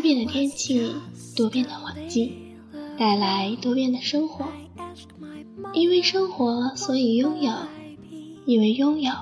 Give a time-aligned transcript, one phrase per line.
[0.00, 0.94] 多变的天气，
[1.36, 2.32] 多变的环境，
[2.96, 4.46] 带来多变的生活。
[5.74, 7.52] 因为生活，所以拥有；
[8.46, 9.12] 因为拥有，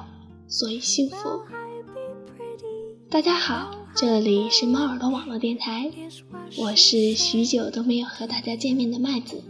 [0.47, 1.17] 所以幸福。
[3.11, 5.91] 大家好，这里是猫耳朵网络电台，
[6.57, 9.43] 我是许久都没有和大家见面的麦子。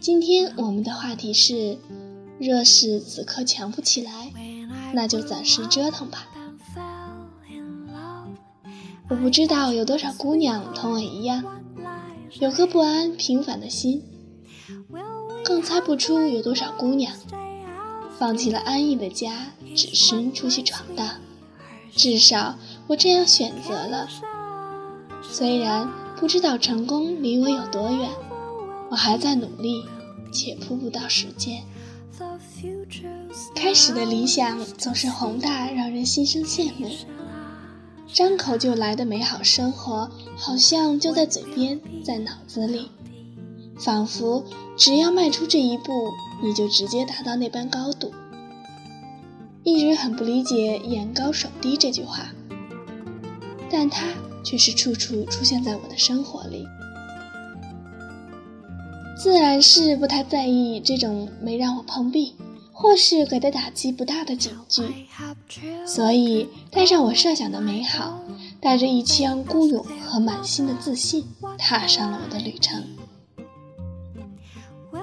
[0.00, 1.76] 今天我们的话题是：
[2.38, 4.32] 若是此刻强不起来，
[4.94, 6.26] 那就暂时折腾吧。
[9.10, 11.44] 我不知道有多少姑娘同我一样，
[12.38, 14.02] 有颗不安平凡的心，
[15.44, 17.12] 更猜不出有多少姑娘
[18.18, 21.06] 放弃了安逸的家，只身出去闯荡。
[21.92, 22.56] 至少
[22.86, 24.08] 我这样选择了，
[25.22, 28.08] 虽然不知道成功离我有多远。
[28.90, 29.84] 我还在努力，
[30.32, 31.62] 且扑不到时间。
[33.54, 36.90] 开始的理想总是宏大，让人心生羡慕。
[38.12, 42.90] 张口就来的美好生活，好像就在嘴边，在脑子里，
[43.78, 44.44] 仿佛
[44.76, 46.10] 只要迈出这一步，
[46.42, 48.12] 你就直接达到那般高度。
[49.62, 52.26] 一直很不理解“眼高手低”这句话，
[53.70, 54.08] 但它
[54.42, 56.66] 却是处处出现在我的生活里。
[59.20, 62.32] 自然是不太在意这种没让我碰壁，
[62.72, 64.82] 或是给的打击不大的警句，
[65.84, 68.18] 所以带上我设想的美好，
[68.62, 71.26] 带着一腔孤勇和满心的自信，
[71.58, 72.82] 踏上了我的旅程。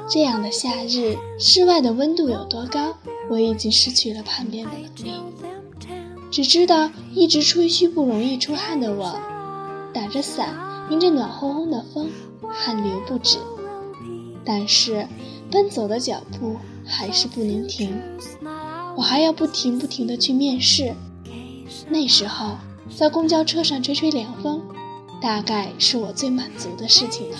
[0.09, 2.95] 这样的夏日，室外的温度有多高，
[3.29, 5.13] 我已经失去了判别的能力，
[6.31, 9.15] 只知道一直吹嘘不容易出汗的我，
[9.93, 10.57] 打着伞，
[10.89, 12.09] 迎着暖烘烘的风，
[12.49, 13.37] 汗流不止。
[14.47, 15.05] 但是，
[15.51, 18.01] 奔走的脚步还是不能停，
[18.95, 20.93] 我还要不停不停的去面试。
[21.89, 22.55] 那时候，
[22.95, 24.61] 在公交车上吹吹凉风，
[25.21, 27.37] 大概是我最满足的事情了。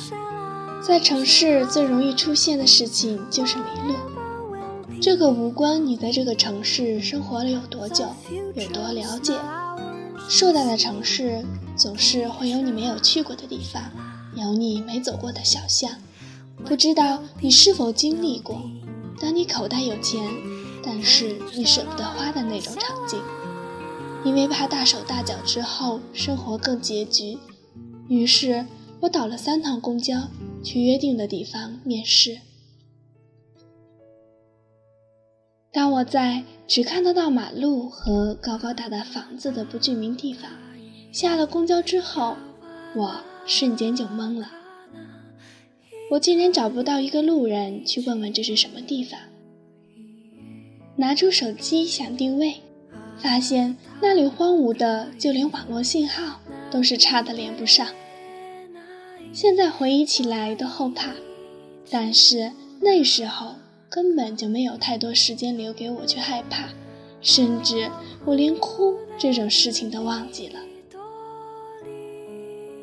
[0.86, 3.96] 在城市最容易出现的事情就是迷路，
[5.02, 8.06] 这个无关你在这个城市生活了有多久，
[8.54, 9.34] 有多了解。
[10.28, 11.46] 硕大的城市
[11.78, 13.82] 总是会有你没有去过的地方，
[14.36, 15.90] 有你没走过的小巷。
[16.68, 18.62] 不知道你是否经历过，
[19.22, 20.30] 当你口袋有钱，
[20.84, 23.20] 但是你舍不得花的那种场景。
[24.26, 27.38] 因为怕大手大脚之后生活更拮据，
[28.10, 28.66] 于是
[29.00, 30.28] 我倒了三趟公交
[30.62, 32.40] 去约定的地方面试。
[35.72, 40.52] 当我在只看得到马路和高高大大房子的不具名地方
[41.14, 42.36] 下了公交之后，
[42.94, 43.16] 我
[43.46, 44.52] 瞬间就懵了。
[46.10, 49.20] 我竟然找不到一个路人去问问这是什么地方。
[50.96, 52.56] 拿出手机想定位，
[53.18, 56.40] 发现那里荒芜的，就连网络信号
[56.72, 57.86] 都是差的连不上。
[59.34, 61.12] 现在回忆起来都后怕，
[61.92, 63.56] 但是那时候
[63.90, 66.70] 根本就没有太多时间留给我去害怕，
[67.22, 67.92] 甚至
[68.26, 70.60] 我连哭这种事情都忘记了。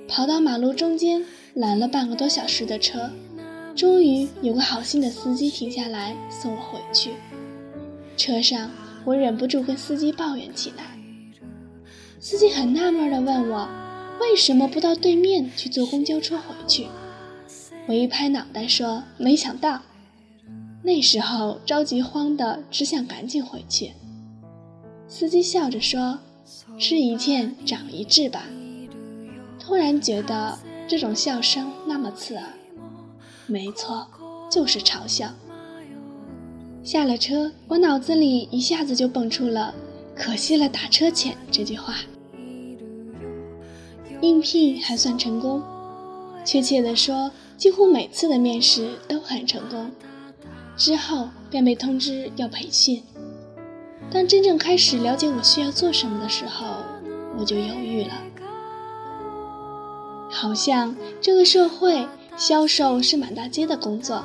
[0.07, 1.25] 跑到马路中间。
[1.55, 3.11] 拦了半个多小时的车，
[3.77, 7.13] 终于有个好心的司机停下来送我回去。
[8.17, 8.71] 车上，
[9.05, 10.99] 我忍不住跟司机抱怨起来。
[12.19, 13.69] 司机很纳闷地问我，
[14.21, 16.87] 为什么不到对面去坐公交车回去？
[17.87, 19.83] 我一拍脑袋说：“没想到。”
[20.83, 23.93] 那时候着急慌的，只想赶紧回去。
[25.07, 26.19] 司机笑着说
[26.81, 28.47] ：“吃一堑长一智吧。”
[29.61, 32.45] 突然觉得这种笑声那么刺耳。
[33.47, 34.07] 没错，
[34.51, 35.29] 就是嘲笑。
[36.83, 39.75] 下了车，我脑子里一下子就蹦出了
[40.15, 41.95] “可惜了打车钱”这句话。
[44.21, 45.63] 应聘还算成功，
[46.45, 49.91] 确切的说，几乎每次的面试都很成功。
[50.77, 53.03] 之后便被通知要培训。
[54.11, 56.67] 当真正开始了解我需要做什么的时候，
[57.39, 58.15] 我就犹豫了。
[60.35, 62.05] 好像这个社会，
[62.37, 64.25] 销售是满大街的工作，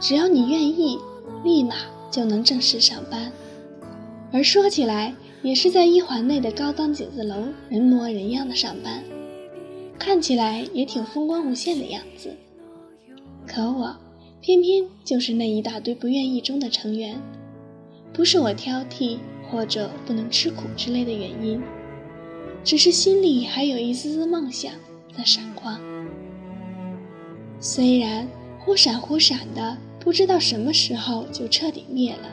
[0.00, 0.98] 只要你愿意，
[1.44, 1.76] 立马
[2.10, 3.30] 就能正式上班。
[4.32, 9.04] 而说起来，也是在一环内的高档写字楼，人模人样的上班，
[10.00, 12.34] 看起来也挺风光无限的样子。
[13.46, 13.96] 可我。
[14.42, 17.20] 偏偏就是那一大堆不愿意中的成员，
[18.10, 21.62] 不是我挑剔或者不能吃苦之类的原因，
[22.64, 24.72] 只是心里还有一丝丝梦想
[25.16, 25.78] 的闪光。
[27.58, 28.26] 虽然
[28.58, 32.28] 忽闪忽闪的，不知道什么时候就彻底灭了，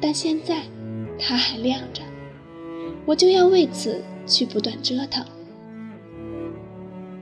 [0.00, 0.62] 但现在
[1.18, 2.02] 它还亮着，
[3.06, 5.24] 我就要为此去不断折腾。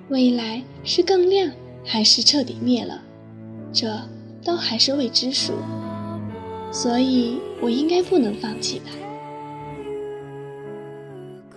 [0.09, 1.53] 未来是更亮，
[1.85, 3.03] 还是彻底灭了？
[3.73, 4.01] 这
[4.45, 5.53] 都还是未知数，
[6.71, 8.87] 所以我应该不能放弃吧。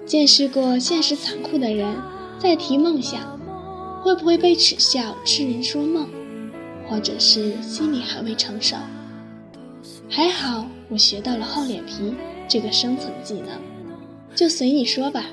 [0.06, 1.95] 见识过现实残酷的人，
[2.39, 3.39] 再提梦想，
[4.01, 6.09] 会不会被耻笑痴人说梦，
[6.88, 8.77] 或者是心里还未成熟？
[10.09, 12.13] 还好我学到了厚脸皮
[12.47, 13.50] 这个生存技能，
[14.33, 15.25] 就随你说吧。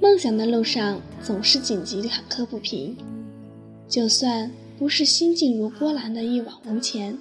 [0.00, 2.96] 梦想的路上总是荆棘坎坷不平，
[3.88, 4.50] 就算。
[4.78, 7.18] 不是心静如波澜的一往无前，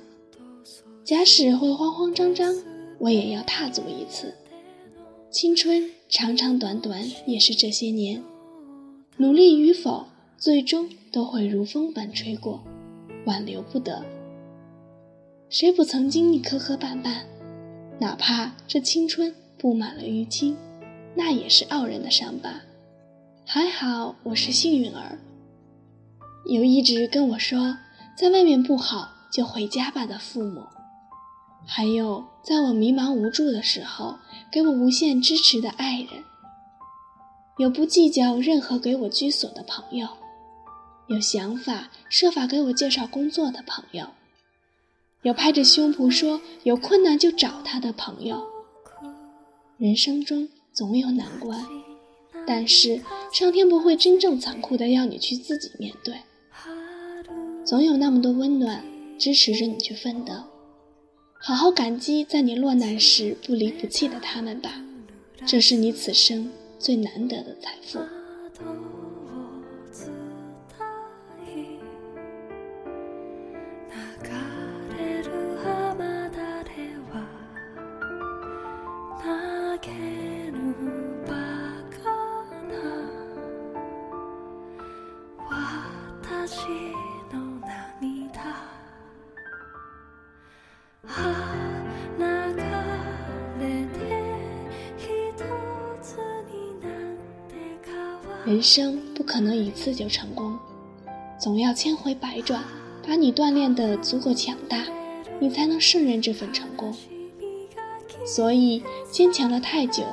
[1.05, 2.53] 假使会慌慌张张，
[2.99, 4.33] 我也要踏足一次。
[5.31, 8.21] 青春长长短短也是这些年，
[9.17, 10.07] 努力与否，
[10.37, 12.61] 最终都会如风般吹过，
[13.25, 14.03] 挽留不得。
[15.49, 17.21] 谁不曾经历磕磕绊绊？
[17.97, 20.57] 哪怕这青春布满了淤青，
[21.15, 22.61] 那也是傲人的伤疤。
[23.45, 25.17] 还好我是幸运儿。
[26.47, 27.77] 有一直跟我说，
[28.17, 30.61] 在外面不好就回家吧的父母，
[31.65, 34.17] 还有在我迷茫无助的时候
[34.51, 36.23] 给我无限支持的爱人，
[37.57, 40.05] 有不计较任何给我居所的朋友，
[41.07, 44.07] 有想法设法给我介绍工作的朋友，
[45.21, 48.45] 有拍着胸脯说有困难就找他的朋友。
[49.77, 51.65] 人生中总有难关，
[52.45, 56.13] 但是上天不会真正残酷的要你去自己面对。
[57.63, 58.83] 总有那么多温暖
[59.17, 60.33] 支持着你去奋斗，
[61.39, 64.83] 好好感激在你落难时不离不弃的他们吧，
[65.47, 67.99] 这是你此生最难得的财富。
[98.45, 100.55] 人生不可能一次就成功，
[101.39, 102.63] 总要千回百转，
[103.03, 104.85] 把你锻炼的足够强大，
[105.39, 106.93] 你才能胜任这份成功。
[108.23, 110.03] 所以，坚强了太久，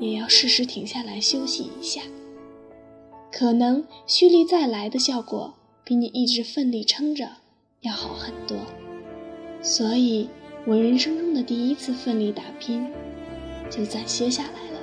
[0.00, 2.00] 也要适时停下来休息一下。
[3.30, 5.52] 可能蓄力再来的效果，
[5.84, 7.28] 比你一直奋力撑着
[7.82, 8.56] 要好很多。
[9.60, 10.30] 所以，
[10.64, 12.86] 我人生中的第一次奋力打拼，
[13.68, 14.75] 就暂歇下来了。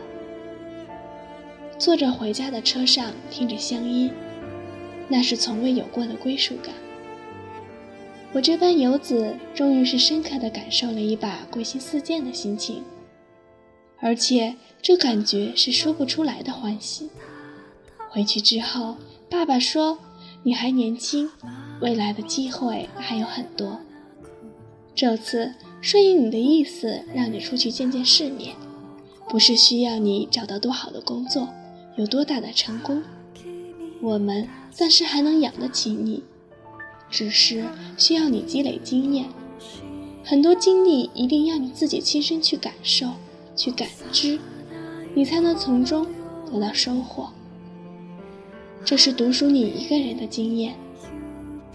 [1.77, 4.11] 坐着回家的车上，听着乡音，
[5.09, 6.73] 那是从未有过的归属感。
[8.31, 12.83] 我这班游子，终于是深刻的感受了一把归心似箭的心情，
[13.99, 17.09] 而且这感觉是说不出来的欢喜。
[18.09, 18.95] 回去之后，
[19.29, 19.99] 爸爸说
[20.43, 21.29] ：“你还年轻，
[21.81, 23.79] 未来的机会还有很多。
[24.95, 28.55] 这次顺应你的意思，让你出去见见世面，
[29.27, 31.47] 不是需要你找到多好的工作。”
[31.95, 33.03] 有多大的成功，
[34.01, 36.23] 我们暂时还能养得起你，
[37.09, 37.65] 只是
[37.97, 39.27] 需要你积累经验。
[40.23, 43.11] 很多经历一定要你自己亲身去感受、
[43.55, 44.39] 去感知，
[45.13, 46.07] 你才能从中
[46.51, 47.29] 得到收获。
[48.83, 50.73] 这是独属你一个人的经验，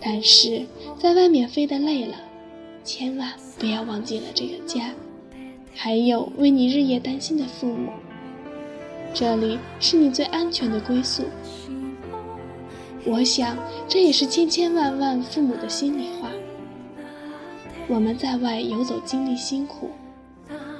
[0.00, 0.66] 但是
[0.98, 2.16] 在外面飞得累了，
[2.82, 4.92] 千万不要忘记了这个家，
[5.74, 7.92] 还有为你日夜担心的父母。
[9.14, 11.24] 这里是你最安全的归宿。
[13.04, 13.56] 我想，
[13.88, 16.30] 这也是千千万万父母的心里话。
[17.88, 19.90] 我们在外游走，经历辛苦，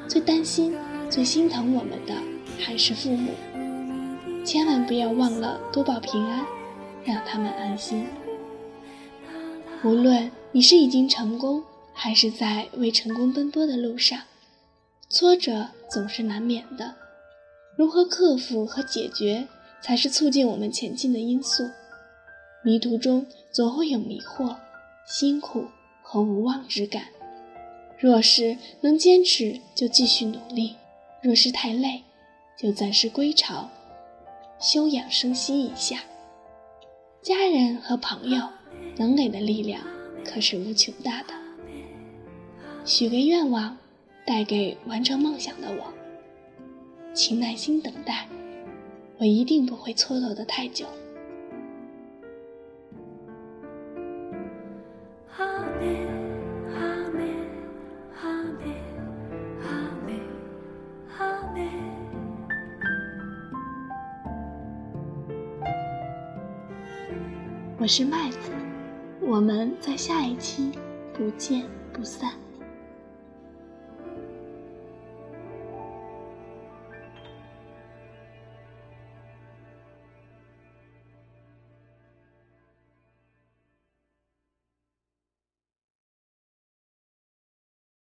[0.06, 0.76] 最担心、
[1.08, 2.14] 最心疼我们的
[2.58, 3.32] 还是父母。
[4.44, 6.44] 千万不要忘了多报平安，
[7.04, 8.06] 让他们安心。
[9.82, 14.18] 无论你是已经成功，还是在为成功奔波的路上，
[15.08, 16.94] 挫折总是难免的。
[17.78, 19.46] 如何克服和解决，
[19.80, 21.62] 才是促进我们前进的因素。
[22.64, 24.56] 迷途中总会有迷惑、
[25.06, 25.64] 辛苦。
[26.10, 27.02] 和无望之感。
[27.98, 30.74] 若是能坚持，就继续努力；
[31.20, 32.02] 若是太累，
[32.58, 33.68] 就暂时归巢，
[34.58, 36.00] 休养生息一下。
[37.20, 38.48] 家人和朋友
[38.96, 39.82] 能给的力量
[40.24, 41.34] 可是无穷大的。
[42.86, 43.76] 许个愿望，
[44.24, 45.92] 带给完成梦想的我，
[47.18, 48.28] 请耐心等待，
[49.18, 50.86] 我一定不会蹉跎的太久。
[67.80, 68.38] 我是麦子，
[69.20, 70.70] 我们在下一期
[71.12, 72.30] 不见不散。